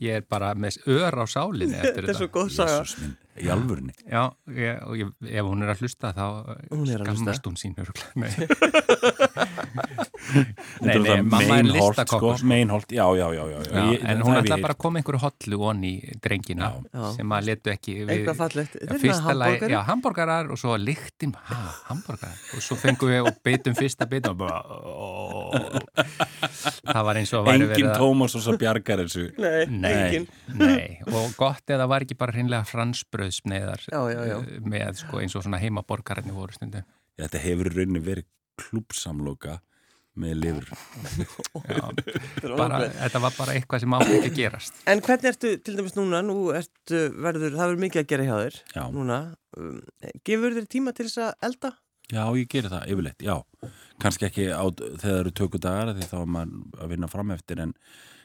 ég 0.00 0.20
er 0.20 0.28
bara 0.28 0.52
með 0.56 0.78
ör 0.88 1.18
á 1.20 1.24
sálinni 1.28 1.76
eftir 1.82 2.06
þetta 2.06 2.14
er 2.14 2.20
svo 2.20 2.28
þetta. 2.28 2.36
góð 2.38 2.54
saga 2.56 2.82
í 3.40 3.48
alvörinni 3.52 3.94
Já, 4.04 4.26
ég, 4.52 4.82
og 4.84 4.98
ég, 5.00 5.12
ef 5.32 5.46
hún 5.48 5.62
er 5.64 5.72
að 5.72 5.80
hlusta 5.84 6.12
þá 6.12 6.24
Hún 6.72 6.88
er 6.92 7.00
að 7.00 7.12
hlusta. 7.14 7.32
skammast 7.32 7.46
hún 7.48 7.56
sín. 7.56 7.72
Nei, 10.82 10.94
nei, 11.02 11.16
mamma 11.22 11.56
er 11.58 11.66
listakokkur. 11.66 12.36
sko, 12.38 12.46
meinholt, 12.46 12.92
já, 12.94 13.04
já, 13.18 13.26
já, 13.34 13.44
já, 13.50 13.58
já. 13.58 13.72
Já, 13.72 13.84
Ég- 13.92 14.04
en 14.12 14.20
hún 14.22 14.36
ætla 14.38 14.58
bara 14.62 14.74
að 14.74 14.78
koma 14.84 15.00
einhverju 15.00 15.20
hotlu 15.24 15.58
onni 15.68 15.90
í 15.98 16.14
drengina 16.22 16.68
Já. 16.94 17.08
sem 17.16 17.34
að 17.34 17.44
letu 17.48 17.72
ekki 17.72 17.94
við, 18.06 18.12
Eitthvað 18.14 18.36
fallegt. 18.42 18.76
Þetta 18.78 18.94
er 18.94 19.22
hambúrgari. 19.26 19.72
já, 19.74 19.80
hambúrgarar 19.88 20.50
og 20.54 20.58
svo 20.62 20.76
lyktin, 20.78 21.34
ha, 21.34 21.58
hambúrgarar 21.90 22.38
og 22.56 22.62
svo 22.62 22.76
fengum 22.78 23.10
við 23.10 23.26
og 23.26 23.40
beitum 23.44 23.74
fyrsta 23.74 24.06
beitum 24.06 24.30
og 24.32 24.38
bara 24.38 24.62
það 26.86 27.02
var 27.08 27.20
eins 27.20 27.32
og 27.36 27.44
væri 27.46 27.56
Engin 27.62 27.72
verið 27.72 27.90
að 27.90 27.98
Tómas 28.02 28.36
og 28.38 28.44
svo 28.46 28.56
bjargar 28.60 29.02
þessu. 29.04 29.24
Nei, 29.42 29.66
Nei, 29.66 29.92
engin. 29.92 30.28
nei, 30.54 31.00
og 31.10 31.34
gott 31.38 31.66
eða 31.72 31.88
var 31.90 32.04
ekki 32.06 32.16
bara 32.18 32.32
hreinlega 32.36 32.66
fransbröðsneiðar 32.68 33.84
eh, 33.90 34.60
með 34.64 35.02
sko 35.02 35.20
eins 35.22 35.34
og 35.38 35.44
svona 35.46 35.60
heimaborgararnir 35.62 36.34
voru 36.36 36.54
stundum. 36.56 36.86
Þetta 37.20 37.42
hefur 37.42 37.70
í 37.70 37.74
rauninni 37.76 38.02
verið 38.04 38.28
klúpsamloka 38.62 39.58
með 40.18 40.34
lifur. 40.42 40.66
Bara, 42.60 42.82
þetta 42.90 43.20
var 43.22 43.36
bara 43.36 43.54
eitthvað 43.56 43.84
sem 43.84 43.94
átti 43.96 44.16
ekki 44.18 44.28
að 44.30 44.36
gerast. 44.36 44.82
En 44.90 45.00
hvernig 45.04 45.30
ertu, 45.32 45.52
til 45.64 45.76
dæmis 45.78 45.96
núna, 45.96 46.20
nú 46.26 46.36
ertu, 46.56 47.00
verður, 47.16 47.54
það 47.56 47.70
verður 47.70 47.82
mikið 47.86 48.02
að 48.02 48.10
gera 48.12 48.26
hjá 48.28 48.34
þér 48.42 48.58
Já. 48.74 48.82
núna. 48.92 49.18
Um, 49.56 49.78
gefur 50.28 50.56
þér 50.58 50.68
tíma 50.74 50.94
til 50.96 51.06
þess 51.08 51.22
að 51.24 51.48
elda? 51.48 51.72
Já, 52.12 52.22
ég 52.36 52.48
geri 52.52 52.72
það, 52.72 52.86
yfirleitt, 52.92 53.24
já. 53.24 53.36
Kannski 54.02 54.28
ekki 54.28 54.48
á, 54.52 54.64
þegar 54.68 54.98
það 55.00 55.18
eru 55.22 55.34
tökudagar 55.40 55.92
því 55.96 56.08
þá 56.10 56.16
er 56.20 56.30
maður 56.36 56.82
að 56.84 56.92
vinna 56.92 57.08
fram 57.08 57.32
eftir 57.32 57.62
en, 57.64 57.74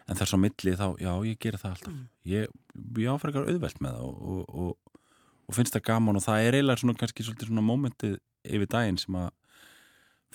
en 0.08 0.20
þess 0.20 0.36
á 0.36 0.38
milli 0.44 0.76
þá, 0.76 0.88
já, 1.00 1.12
ég 1.30 1.40
geri 1.44 1.62
það 1.62 1.76
alltaf. 1.78 1.98
Ég, 2.28 2.56
ég 3.00 3.12
áfrekar 3.14 3.48
auðvelt 3.48 3.84
með 3.86 3.96
það 3.96 4.08
og, 4.10 4.18
og, 4.34 4.64
og, 4.66 5.04
og 5.48 5.56
finnst 5.56 5.78
það 5.78 5.88
gaman 5.88 6.20
og 6.20 6.26
það 6.26 6.48
er 6.50 6.58
eiginlega 6.60 6.84
svona 6.84 7.00
kannski 7.00 7.28
svona 7.30 7.64
mómentið 7.64 8.18
yfir 8.48 8.72
daginn 8.72 9.00
sem 9.00 9.20
að 9.22 9.32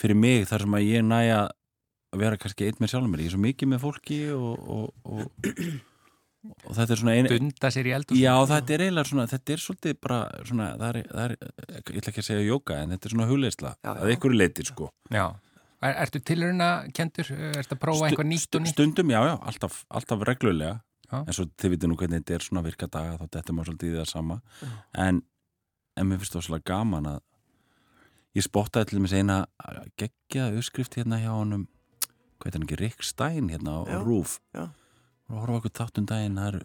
fyrir 0.00 0.18
mig 0.18 0.46
þar 0.50 0.66
sem 0.66 0.76
að 0.78 0.88
ég 0.88 1.06
næja 1.06 1.40
að 2.12 2.22
vera 2.22 2.40
kannski 2.40 2.68
eitt 2.68 2.82
með 2.82 2.92
sjálfum 2.92 3.12
mér, 3.12 3.24
ég 3.24 3.30
er 3.30 3.34
svo 3.36 3.42
mikið 3.42 3.70
með 3.72 3.82
fólki 3.86 4.18
og, 4.36 4.66
og, 4.74 4.90
og, 5.08 5.52
og 6.66 6.74
þetta 6.76 6.94
er 6.94 7.00
svona 7.00 7.14
ein, 7.16 7.28
dunda 7.30 7.70
sér 7.72 7.88
í 7.88 7.94
eldur 7.96 8.18
Já, 8.20 8.34
þetta 8.50 8.76
er 8.76 8.84
eiginlega 8.86 9.10
svona, 9.12 9.26
þetta 9.30 9.54
er 9.54 9.64
svolítið 9.64 9.96
bara 10.02 10.18
svona, 10.48 10.68
það 10.82 10.88
er, 10.90 11.08
það 11.12 11.24
er 11.24 11.34
ég 11.38 12.02
ætla 12.02 12.12
ekki 12.12 12.24
að 12.24 12.28
segja 12.28 12.44
jóka, 12.48 12.78
en 12.82 12.94
þetta 12.96 13.08
er 13.08 13.16
svona 13.16 13.30
hugleisla 13.30 13.74
Já, 13.78 13.88
já. 13.88 13.96
að 13.96 14.14
ykkur 14.16 14.36
leiti, 14.36 14.68
sko. 14.68 14.90
Já, 15.12 15.26
er, 15.80 15.98
ertu 16.04 16.22
tilurina 16.32 16.70
kendur, 16.96 17.34
ertu 17.52 17.78
að 17.78 17.82
prófa 17.86 18.08
eitthvað 18.10 18.30
nýtt 18.34 18.58
og 18.58 18.66
nýtt? 18.66 18.76
Stundum, 18.76 19.14
já, 19.14 19.20
já, 19.30 19.34
alltaf, 19.52 19.84
alltaf 19.88 20.26
reglulega. 20.28 20.80
Já. 21.12 21.18
en 21.28 21.36
svo 21.36 21.44
þið 21.60 21.74
vitið 21.74 21.90
nú 21.90 21.96
hvernig 22.00 22.22
þetta 22.22 22.34
er 22.38 22.44
svona 22.46 22.62
virka 22.64 22.86
daga 22.88 23.18
þá 23.20 23.24
þetta 23.36 23.52
maður 23.52 23.68
svolítið 23.68 23.90
í 23.90 23.96
það 23.98 24.06
sama. 24.08 24.36
En, 24.96 25.18
en 26.00 26.08
mér 26.08 26.22
finnst 26.22 26.36
það 26.38 26.46
svolítið 26.46 26.70
gaman 26.70 27.08
að 27.10 27.18
ég 28.36 28.46
spottaði 28.46 28.90
til 28.90 28.98
dæmis 29.00 29.14
eina 29.16 29.38
geggjaða 30.00 30.58
uppskrift 30.60 30.96
hérna 30.98 31.20
hjá 31.22 31.32
honum. 31.34 31.66
Hvað 32.40 32.48
er 32.48 32.56
hann 32.56 32.66
ekki, 32.66 32.80
Rick 32.80 33.06
Stein 33.06 33.50
hérna 33.52 33.78
á 33.78 33.80
Já, 33.86 33.98
Rúf 34.02 34.38
já. 34.54 34.64
og 35.30 35.36
horfa 35.38 35.60
okkur 35.60 35.76
þáttun 35.78 36.08
daginn 36.10 36.40
það 36.40 36.48
er, 36.48 36.64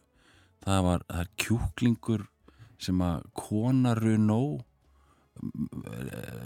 það 0.65 0.81
var 0.87 1.05
það 1.09 1.21
er 1.23 1.29
kjúklingur 1.43 2.25
sem 2.81 3.03
að 3.05 3.27
konaru 3.37 4.15
nóg 4.21 4.63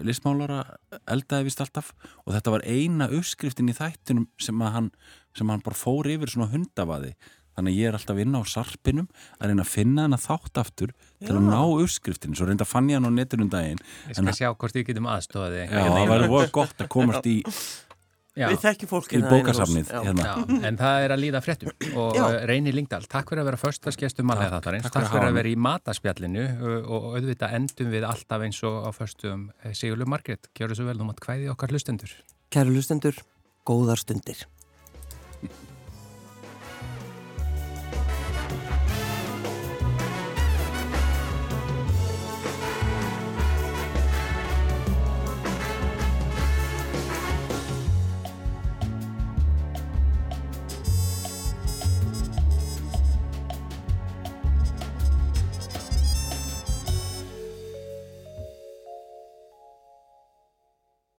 listmálara 0.04 0.64
eldaði 1.08 1.48
vist 1.48 1.62
alltaf. 1.64 1.92
Og 2.26 2.36
þetta 2.36 2.54
var 2.56 2.66
eina 2.68 3.08
uppskriftin 3.12 3.72
í 3.72 3.76
þættinum 3.78 4.28
sem 4.42 4.64
að 4.64 4.74
hann, 4.76 4.90
sem 5.38 5.52
hann 5.52 5.64
bara 5.64 5.80
fór 5.80 6.10
yfir 6.12 6.32
svona 6.34 6.52
hundavaði. 6.52 7.14
Þannig 7.56 7.74
að 7.74 7.80
ég 7.80 7.90
er 7.90 7.98
alltaf 7.98 8.22
inn 8.24 8.36
á 8.36 8.42
sarpinum 8.48 9.08
að 9.40 9.52
reyna 9.52 9.66
að 9.66 9.74
finna 9.74 10.06
hann 10.08 10.18
að 10.18 10.28
þátt 10.28 10.62
aftur 10.64 10.94
til 11.22 11.38
að 11.38 11.46
ná 11.48 11.62
uppskriftin 11.62 12.36
svo 12.38 12.50
reynda 12.50 12.68
fann 12.68 12.90
ég 12.92 13.00
hann 13.00 13.08
á 13.08 13.14
netunum 13.14 13.52
daginn 13.52 13.80
Ég 14.10 14.18
skal 14.18 14.36
sjá 14.38 14.50
hvort 14.52 14.76
við 14.78 14.90
getum 14.92 15.08
aðstofaði 15.12 15.64
Já, 15.68 15.86
það 15.86 16.12
væri 16.16 16.30
voða 16.34 16.52
gott 16.58 16.84
að 16.84 16.92
komast 16.92 17.30
í, 17.30 17.38
Já. 18.32 18.46
Við 18.48 18.62
þekkjum 18.64 18.88
fólk 18.88 19.12
í 19.12 19.18
hérna. 19.20 19.40
Já. 19.84 20.04
hérna. 20.06 20.24
Já, 20.24 20.60
en 20.70 20.78
það 20.80 21.06
er 21.06 21.14
að 21.14 21.20
líða 21.20 21.42
fréttum 21.44 21.98
og 22.00 22.16
Já. 22.16 22.24
Reyni 22.48 22.72
Lingdal, 22.72 23.02
takk 23.12 23.28
fyrir 23.28 23.44
að 23.44 23.50
vera 23.50 23.60
föstaskestum 23.60 24.30
malega 24.30 24.48
Takk, 24.48 24.56
þáttarins, 24.56 24.86
takk 24.86 24.96
takk 24.96 25.10
fyrir 25.10 25.12
að 25.12 25.18
fyrir 25.18 25.34
að 25.34 25.40
vera 25.42 25.52
í 25.52 25.58
mataspjallinu 25.66 26.46
og, 26.48 26.88
og 26.88 27.10
auðvitað 27.18 27.58
endum 27.60 27.92
við 27.92 28.08
alltaf 28.08 28.48
eins 28.48 28.62
og 28.72 28.88
á 28.88 28.90
föstum 28.96 29.44
Sigurlu 29.76 30.08
Margrét, 30.08 30.48
gjör 30.56 30.72
þessu 30.72 30.88
vel, 30.88 30.96
þú 31.02 31.10
mátt 31.12 31.22
kvæði 31.28 31.52
okkar 31.52 31.76
hlustendur 31.76 32.16
Kæru 32.56 32.72
lustendur, 32.76 33.20
góðar 33.68 34.00
stundir. 34.00 34.46